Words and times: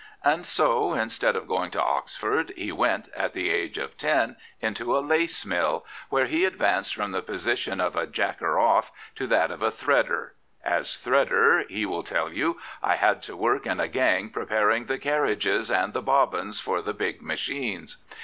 And 0.23 0.47
so, 0.47 0.95
instead 0.95 1.35
of 1.35 1.47
going 1.47 1.69
to 1.69 1.79
Oxford, 1.83 2.53
he 2.57 2.71
went, 2.71 3.09
at 3.15 3.33
the 3.33 3.51
age 3.51 3.77
of 3.77 3.99
ten, 3.99 4.35
into 4.59 4.95
a 4.95 5.03
l 5.03 5.07
^e 5.07 5.45
mill, 5.45 5.85
where 6.09 6.25
he 6.25 6.43
advanced 6.43 6.95
from 6.95 7.11
the 7.11 7.21
position 7.21 7.79
of 7.79 7.95
a" 7.95 7.99
la 8.05 8.05
cker 8.07 8.59
off" 8.59 8.91
to 9.17 9.27
that 9.27 9.51
of 9.51 9.61
a" 9.61 9.69
t 9.71 9.85
hredder. 9.85 10.31
""As 10.79 10.95
thredder," 10.97 11.69
he 11.69 11.85
will 11.85 12.01
tell 12.01 12.33
you," 12.33 12.59
I 12.81 12.95
had 12.95 13.21
to 13.21 13.37
work 13.37 13.67
in 13.67 13.79
a 13.79 13.87
gang 13.87 14.31
preparing 14.31 14.85
the' 14.85 14.97
carriages' 15.07 15.69
and 15.69 15.93
the' 15.93 16.01
bobbins' 16.01 16.59
for 16.59 16.81
the 16.81 16.95
big 16.95 17.21
machines. 17.21 17.97